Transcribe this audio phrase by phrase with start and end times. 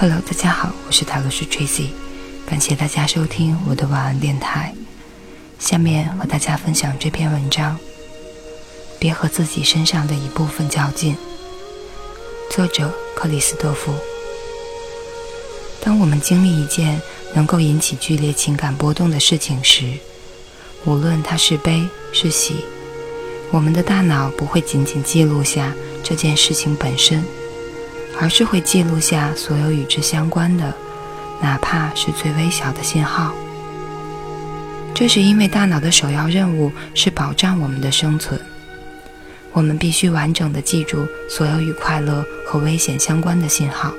[0.00, 1.88] Hello，大家好，我是塔罗斯 Tracy，
[2.46, 4.74] 感谢大家收听我的晚安电台。
[5.58, 7.78] 下面和大家分享这篇文章：
[8.98, 11.14] 别和自己身上的一部分较劲。
[12.50, 13.92] 作者克里斯多夫。
[15.82, 16.98] 当我们经历一件
[17.34, 19.92] 能够引起剧烈情感波动的事情时，
[20.86, 22.64] 无论它是悲是喜，
[23.50, 27.22] 我们的大脑不会仅仅记录下这件事情本身。
[28.20, 30.74] 而是会记录下所有与之相关的，
[31.40, 33.32] 哪怕是最微小的信号。
[34.94, 38.38] 这是因为大脑的首要任务是保障我们的生存。
[39.52, 43.90] 我们必须完整的记住所有与快乐和危险相关的信号，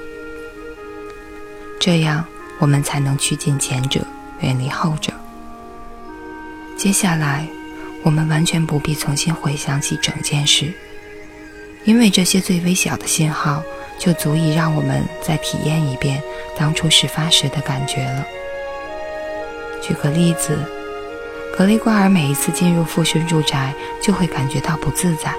[1.79, 2.23] 这样
[2.59, 4.05] 我们才能趋近前者，
[4.41, 5.11] 远离后者。
[6.77, 7.47] 接下来，
[8.03, 10.71] 我们完全不必重新回想起整件事，
[11.83, 13.63] 因为这些最微小的信号。
[14.01, 16.19] 就足以让我们再体验一遍
[16.57, 18.25] 当初事发时的感觉了。
[19.79, 20.57] 举个例子，
[21.55, 25.31] 格雷瓜尔每一次进入富士住宅就会感觉到不自在，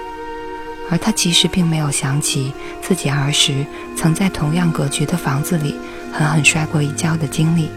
[0.88, 5.74] 而他其实并没有想起自己儿时曾在同样格局的房子里
[6.12, 7.68] 狠狠摔过一跤的经历。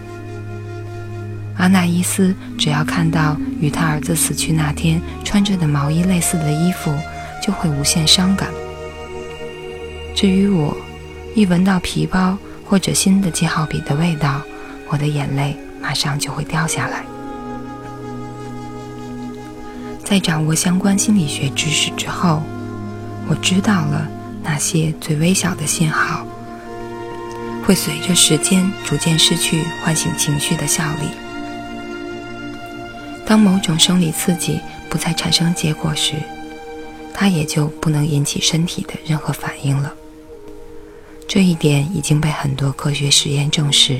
[1.57, 6.93] 阿纳伊斯只要看到与他儿子死去那天穿着的毛衣类似的衣服，
[7.41, 8.49] 就会无限伤感。
[10.15, 10.75] 至于我，
[11.35, 14.41] 一闻到皮包或者新的记号笔的味道，
[14.87, 17.03] 我的眼泪马上就会掉下来。
[20.05, 22.41] 在掌握相关心理学知识之后，
[23.27, 24.07] 我知道了
[24.41, 26.25] 那些最微小的信号
[27.65, 31.09] 会随着时间逐渐失去唤醒情绪的效力。
[33.25, 36.13] 当某种生理刺激不再产生结果时，
[37.13, 39.93] 它也就不能引起身体的任何反应了。
[41.35, 43.99] 这一点已经被很多科学实验证实。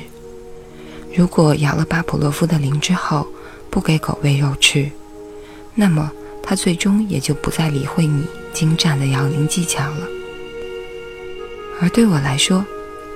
[1.14, 3.26] 如果咬了巴甫洛夫的灵之后
[3.68, 4.90] 不给狗喂肉吃，
[5.74, 6.10] 那么
[6.42, 10.06] 它最终也就不再理会你精湛的摇铃技巧了。
[11.78, 12.64] 而对我来说，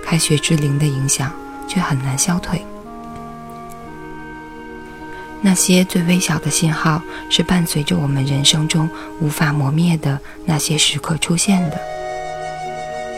[0.04, 1.32] 开学之灵的影响
[1.66, 2.60] 却很难消退。
[5.40, 8.86] 那些最微小的信号是伴随着我们人生中
[9.18, 11.80] 无法磨灭的那些时刻出现的，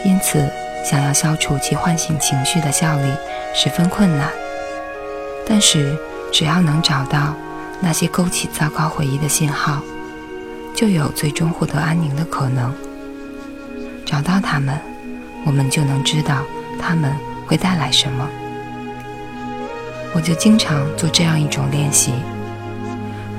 [0.05, 0.49] 因此。
[0.83, 3.11] 想要消除其唤醒情绪的效力
[3.55, 4.29] 十分困难，
[5.47, 5.97] 但是
[6.31, 7.33] 只要能找到
[7.79, 9.81] 那些勾起糟糕回忆的信号，
[10.75, 12.73] 就有最终获得安宁的可能。
[14.05, 14.77] 找到它们，
[15.45, 16.43] 我们就能知道
[16.79, 17.11] 他们
[17.47, 18.27] 会带来什么。
[20.13, 22.11] 我就经常做这样一种练习：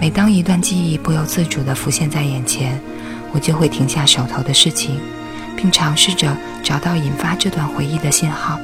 [0.01, 2.81] 每当一段记忆不由自主地浮现在眼前，
[3.33, 4.99] 我就会停下手头的事情。
[5.57, 8.59] 并尝试着找到引发这段回忆的信号，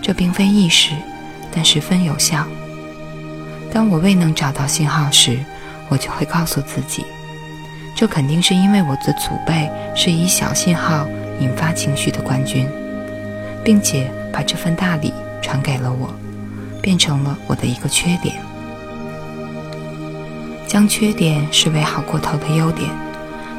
[0.00, 0.94] 这并非易事，
[1.52, 2.46] 但十分有效。
[3.70, 5.38] 当我未能找到信号时，
[5.90, 7.04] 我就会告诉自己，
[7.94, 11.06] 这肯定是因为我的祖辈是以小信号
[11.40, 12.66] 引发情绪的冠军，
[13.62, 15.12] 并且把这份大礼
[15.42, 16.12] 传给了我，
[16.80, 18.34] 变成了我的一个缺点。
[20.66, 22.88] 将缺点视为好过头的优点，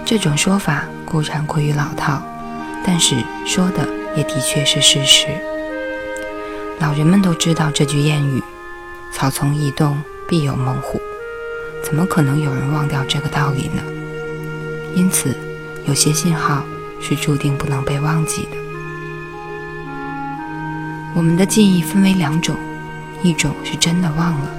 [0.03, 0.83] 这种说法。
[1.05, 2.19] 固然过于老套，
[2.85, 3.15] 但是
[3.45, 5.27] 说的也的确是事实。
[6.79, 8.43] 老人们都知道这句谚语
[9.11, 11.01] ：“草丛一动，必有猛虎。”
[11.83, 13.81] 怎么可能有人忘掉这个道理呢？
[14.95, 15.35] 因此，
[15.87, 16.63] 有些信号
[17.01, 18.57] 是注定不能被忘记的。
[21.15, 22.55] 我们的记忆分为两种，
[23.23, 24.51] 一种是真的忘了，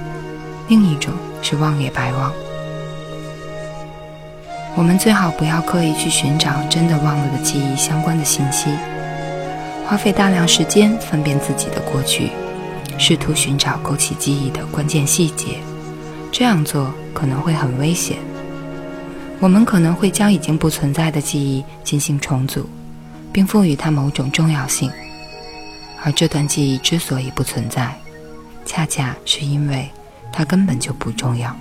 [0.67, 2.33] 另一种是忘也白忘。
[4.77, 8.69] 我们最好不要刻意去寻找真的忘了的记忆相关的信息，
[9.83, 12.29] 花费大量时间分辨自己的过去，
[12.95, 15.57] 试图寻找勾起记忆的关键细节。
[16.31, 18.17] 这样做可能会很危险。
[19.39, 22.69] 我们可能会将已经不存在的记忆进行重组，
[23.33, 24.91] 并赋予它某种重要性。
[26.03, 27.95] 而这段记忆之所以不存在，
[28.63, 29.89] 恰恰是因为
[30.31, 31.57] 它根本就不重要。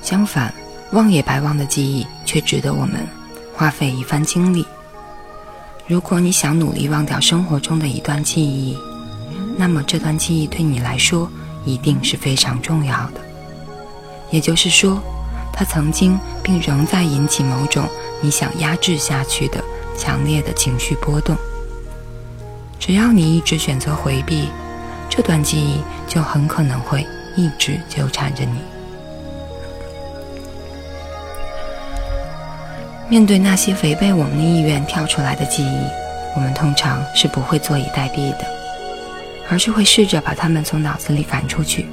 [0.00, 0.50] 相反。
[0.92, 3.06] 忘也白忘的记忆，却值得我们
[3.54, 4.66] 花费一番精力。
[5.86, 8.76] 如果你想努力忘掉生活中的一段记忆，
[9.56, 11.30] 那么这段记忆对你来说
[11.64, 13.20] 一定是非常重要的。
[14.30, 15.00] 也就是说，
[15.52, 17.88] 它曾经并仍在引起某种
[18.20, 19.62] 你想压制下去的
[19.96, 21.36] 强烈的情绪波动。
[22.78, 24.48] 只要你一直选择回避，
[25.10, 27.06] 这段记忆就很可能会
[27.36, 28.60] 一直纠缠着你。
[33.10, 35.80] 面对那些违背我们的意愿跳出来的记忆，
[36.36, 38.44] 我们通常是不会坐以待毙的，
[39.48, 41.86] 而是会试着把他们从脑子里赶出去，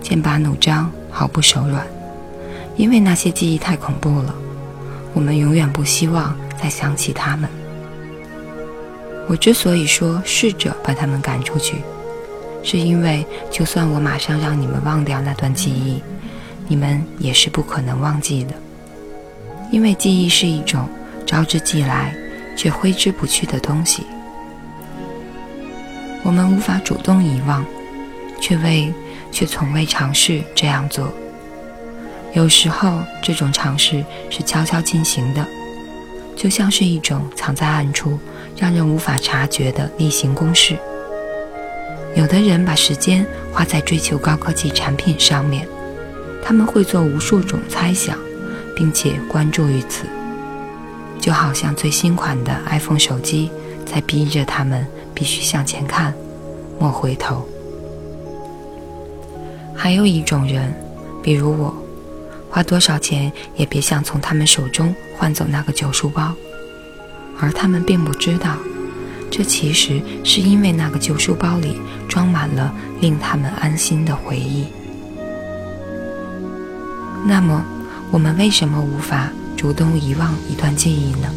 [0.00, 1.86] 剑拔弩张，毫不手软。
[2.76, 4.34] 因为那些记忆太恐怖了，
[5.12, 7.48] 我们永远不希望再想起他们。
[9.28, 11.76] 我之所以说试着把他们赶出去，
[12.62, 16.02] 是因为就算我马上让你们忘掉那段记忆，
[16.68, 18.54] 你们也是不可能忘记的。
[19.72, 20.88] 因为记忆是一种
[21.26, 22.14] 招之即来
[22.56, 24.06] 却挥之不去的东西，
[26.22, 27.64] 我们无法主动遗忘，
[28.40, 28.94] 却未
[29.32, 31.12] 却从未尝试这样做。
[32.34, 35.44] 有时候，这种尝试是悄悄进行的，
[36.36, 38.16] 就像是一种藏在暗处。
[38.54, 40.76] 让人无法察觉的例行公事。
[42.14, 45.66] 有的人把时间花在追求高科技产品上面，
[46.44, 48.16] 他们会做无数种猜想，
[48.74, 50.04] 并且关注于此，
[51.20, 53.50] 就好像最新款的 iPhone 手机
[53.84, 56.14] 在逼着他们必须向前看，
[56.78, 57.46] 莫回头。
[59.74, 60.72] 还有一种人，
[61.22, 61.74] 比如我，
[62.50, 66.32] 花多少钱也别想从他们手中换走那个旧书包。
[67.40, 68.56] 而他们并不知道，
[69.30, 74.66] 这其实是因为那个旧书包里装满了令他们安心的回忆。
[77.26, 77.64] 那么，
[78.12, 81.30] 我们为什么无法主动遗忘一段记忆呢？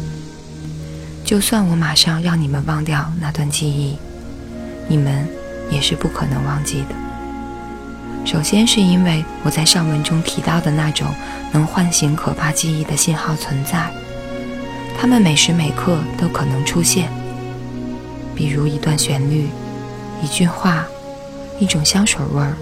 [1.24, 3.96] 就算我马上让你们忘掉那段记忆，
[4.86, 5.26] 你们
[5.70, 6.94] 也是不可能忘记的。
[8.26, 11.08] 首先，是因为我在上文中提到的那种
[11.50, 13.90] 能唤醒可怕记忆的信号存在。
[15.00, 17.08] 它们每时每刻都可能出现，
[18.34, 19.48] 比如一段旋律、
[20.22, 20.84] 一句话、
[21.58, 22.54] 一种香水味儿。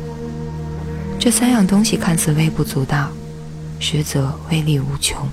[1.19, 3.08] 这三样东西看似微不足道，
[3.85, 5.29] 实则威力无穷。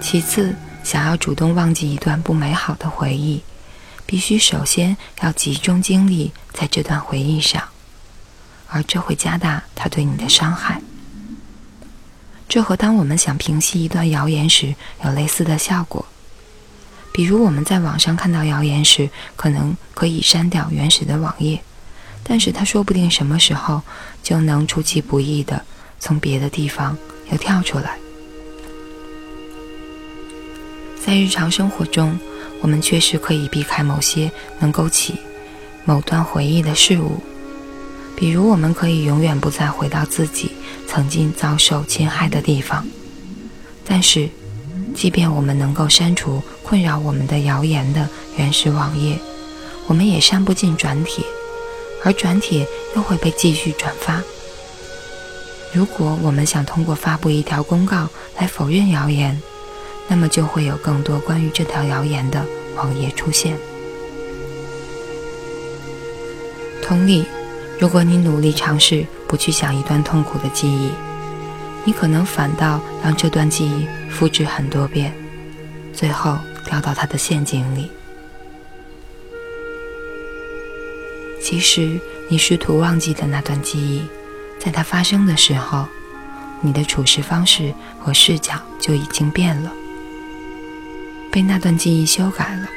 [0.00, 3.42] 其次，想要主动忘记一段不美好的回忆，
[4.06, 7.62] 必须首先要集中精力在这段回忆上，
[8.68, 10.80] 而这会加大它对你的伤害。
[12.48, 14.74] 这和当我们想平息一段谣言时
[15.04, 16.06] 有类似的效果。
[17.12, 21.62] 比如我们在网上看到谣言时，可能可以删掉原始的网页，
[22.24, 23.82] 但是它说不定什么时候
[24.22, 25.66] 就能出其不意的
[26.00, 26.96] 从别的地方
[27.30, 27.98] 又跳出来。
[30.98, 32.18] 在日常生活中，
[32.60, 35.14] 我们确实可以避开某些能勾起
[35.84, 37.18] 某段回忆的事物。
[38.16, 40.50] 比如，我们可以永远不再回到自己
[40.86, 42.86] 曾经遭受侵害的地方。
[43.84, 44.28] 但是，
[44.94, 48.06] 即便我们能够删除困扰我们的谣言的
[48.36, 49.18] 原始网页，
[49.86, 51.24] 我们也删不尽转帖，
[52.04, 54.22] 而转帖又会被继续转发。
[55.72, 58.08] 如果我们想通过发布一条公告
[58.38, 59.40] 来否认谣言，
[60.08, 62.44] 那么就会有更多关于这条谣言的
[62.76, 63.56] 网页出现。
[66.82, 67.24] 同理。
[67.78, 70.90] 如果你努力尝试不去想一段痛苦的记忆，
[71.82, 75.10] 你可能反倒让这段记忆复制很多遍，
[75.90, 77.90] 最后掉到他的陷阱里。
[81.40, 84.02] 其实，你试图忘记的那段记忆，
[84.60, 85.88] 在它发生的时候，
[86.60, 89.72] 你的处事方式和视角就已经变了，
[91.32, 92.68] 被那段记忆修改了，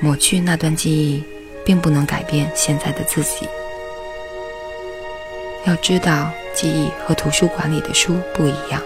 [0.00, 1.22] 抹去那段记忆。
[1.68, 3.46] 并不能改变现在的自己。
[5.66, 8.80] 要知道，记忆和图书馆里的书不一样，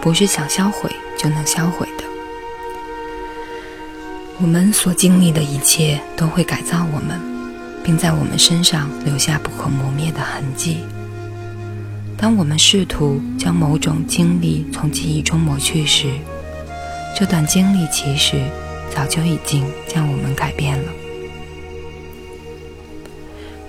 [0.00, 2.04] 不是想销毁就能销毁的。
[4.40, 7.20] 我们所经历的一切都会改造我们，
[7.84, 10.78] 并在我们身上留下不可磨灭的痕迹。
[12.16, 16.08] 当我们试图将某种经历从记忆中抹去时，
[17.16, 18.42] 这段经历其实。
[18.90, 20.90] 早就已经将我们改变了。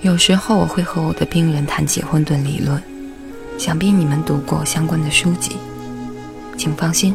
[0.00, 2.82] 有时候我会和我的病人谈起混沌理论，
[3.58, 5.56] 想必你们读过相关的书籍。
[6.56, 7.14] 请放心，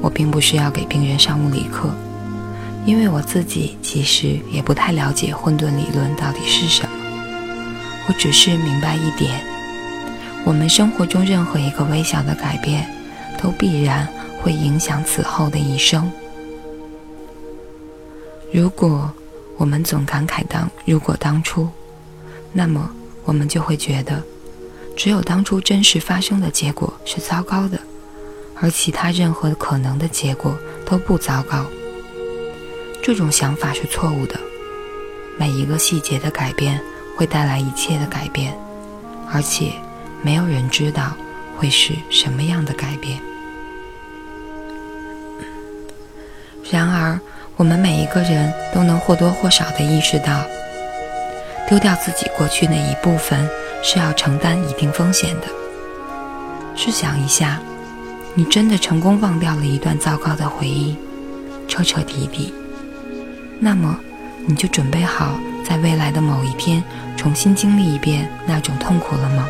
[0.00, 1.90] 我并不是要给病人上物理课，
[2.86, 6.90] 因为我自己其实也不太了解混沌理论到底是什么。
[8.06, 9.42] 我只是明白一点：
[10.44, 12.86] 我们生活中任何一个微小的改变，
[13.38, 14.06] 都必然
[14.42, 16.10] 会影响此后的一生。
[18.52, 19.10] 如果
[19.56, 21.66] 我们总感慨当如果当初，
[22.52, 22.90] 那么
[23.24, 24.22] 我们就会觉得，
[24.94, 27.80] 只有当初真实发生的结果是糟糕的，
[28.60, 31.64] 而其他任何可能的结果都不糟糕。
[33.06, 34.40] 这种想法是错误的。
[35.36, 36.80] 每一个细节的改变
[37.14, 38.56] 会带来一切的改变，
[39.30, 39.72] 而且
[40.22, 41.14] 没有人知道
[41.54, 43.20] 会是什么样的改变。
[46.70, 47.20] 然而，
[47.58, 50.42] 我们每一个人都能或多或少地意识到，
[51.68, 53.46] 丢掉自己过去那一部分
[53.82, 55.48] 是要承担一定风险的。
[56.74, 57.60] 试想一下，
[58.32, 60.96] 你真的成功忘掉了一段糟糕的回忆，
[61.68, 62.54] 彻彻底底，
[63.64, 63.98] 那么
[64.46, 66.84] 你就准备好在未来的某一天
[67.16, 69.48] 重新经历一遍那种痛苦了吗？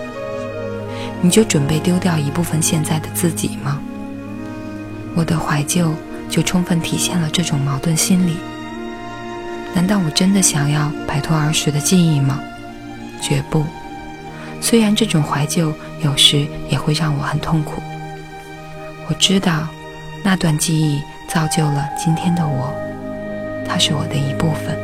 [1.20, 3.80] 你就准备丢掉一部分现在的自己吗？
[5.16, 5.92] 我的怀旧
[6.30, 8.36] 就充分体现了这种矛盾心理。
[9.74, 12.38] 难道我真的想要摆脱儿时的记忆吗？
[13.20, 13.64] 绝不。
[14.60, 17.82] 虽然这种怀旧有时也会让我很痛苦。
[19.08, 19.66] 我知道，
[20.22, 22.72] 那段记忆造就了今天的我，
[23.66, 24.78] 它是我的一部分。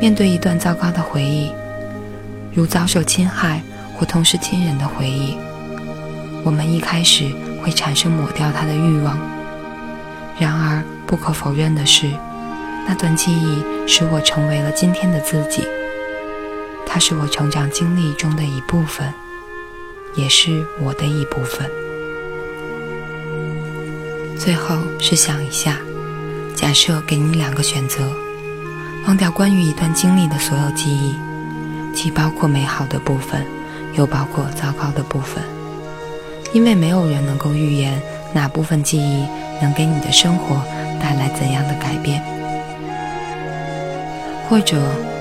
[0.00, 1.52] 面对一段糟糕的回忆，
[2.52, 3.60] 如遭受侵害。
[3.94, 5.36] 或痛失亲人的回忆，
[6.42, 7.26] 我们一开始
[7.62, 9.16] 会产生抹掉它的欲望。
[10.40, 12.10] 然而，不可否认的是，
[12.88, 15.62] 那段记忆使我成为了今天的自己。
[16.84, 19.12] 它是我成长经历中的一部分，
[20.16, 21.70] 也是我的一部分。
[24.36, 25.76] 最后，试想一下，
[26.54, 27.98] 假设给你两个选择：
[29.06, 31.14] 忘掉关于一段经历的所有记忆，
[31.94, 33.44] 既包括美好的部分。
[33.94, 35.44] 又包括糟糕的部分，
[36.54, 38.00] 因为没有人能够预言
[38.32, 39.26] 哪部分记忆
[39.60, 40.62] 能给你的生活
[40.98, 42.24] 带来怎样的改变，
[44.48, 44.80] 或者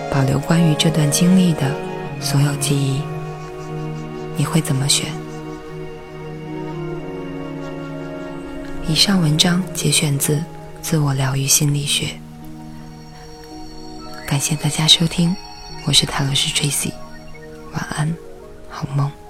[0.10, 1.76] 保留关于这段经历的
[2.22, 3.02] 所有记忆，
[4.38, 5.10] 你会怎么选？
[8.88, 10.36] 以上文章节选自
[10.82, 12.20] 《自我疗愈心理学》，
[14.28, 15.36] 感谢大家收听，
[15.86, 16.92] 我是塔罗斯 Tracy，
[17.74, 18.14] 晚安。
[18.70, 19.21] 好梦。